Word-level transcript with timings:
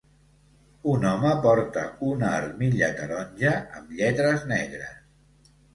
Un 0.93 1.05
home 1.09 1.33
porta 1.43 1.83
una 2.13 2.33
armilla 2.39 2.91
taronja 3.03 3.55
amb 3.81 3.97
lletres 4.03 4.53
negres. 4.57 5.57